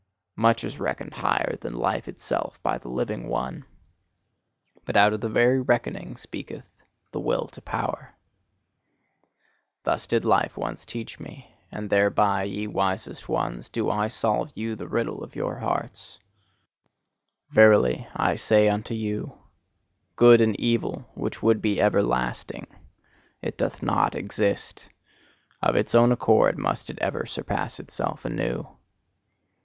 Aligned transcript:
Much 0.35 0.63
is 0.63 0.79
reckoned 0.79 1.13
higher 1.13 1.55
than 1.57 1.75
life 1.77 2.07
itself 2.07 2.59
by 2.63 2.75
the 2.79 2.87
living 2.89 3.27
one; 3.29 3.63
but 4.83 4.97
out 4.97 5.13
of 5.13 5.21
the 5.21 5.29
very 5.29 5.59
reckoning 5.61 6.17
speaketh 6.17 6.67
the 7.11 7.19
Will 7.19 7.45
to 7.45 7.61
Power!" 7.61 8.15
Thus 9.83 10.07
did 10.07 10.25
Life 10.25 10.57
once 10.57 10.87
teach 10.87 11.19
me: 11.19 11.53
and 11.71 11.87
thereby, 11.87 12.45
ye 12.45 12.65
wisest 12.65 13.29
ones, 13.29 13.69
do 13.69 13.91
I 13.91 14.07
solve 14.07 14.57
you 14.57 14.75
the 14.75 14.87
riddle 14.87 15.23
of 15.23 15.35
your 15.35 15.59
hearts. 15.59 16.17
Verily, 17.51 18.07
I 18.15 18.33
say 18.37 18.69
unto 18.69 18.95
you: 18.95 19.37
good 20.15 20.41
and 20.41 20.59
evil 20.59 21.07
which 21.13 21.43
would 21.43 21.61
be 21.61 21.79
everlasting 21.79 22.65
it 23.43 23.55
doth 23.55 23.83
not 23.83 24.15
exist! 24.15 24.89
Of 25.61 25.75
its 25.75 25.93
own 25.93 26.11
accord 26.11 26.57
must 26.57 26.89
it 26.89 26.97
ever 26.99 27.27
surpass 27.27 27.79
itself 27.79 28.25
anew. 28.25 28.67